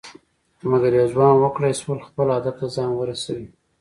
[0.69, 3.47] مګر یو ځوان وکړى شوى خپل هدف ته ځان ورسوي.